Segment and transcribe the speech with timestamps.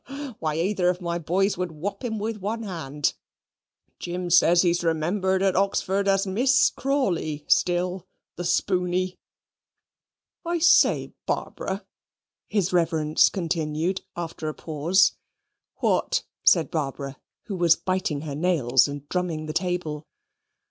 [0.39, 3.13] Why, either of my boys would whop him with one hand.
[3.99, 9.19] Jim says he's remembered at Oxford as Miss Crawley still the spooney.
[10.43, 11.85] "I say, Barbara,"
[12.47, 15.17] his reverence continued, after a pause.
[15.81, 20.07] "What?" said Barbara, who was biting her nails, and drumming the table.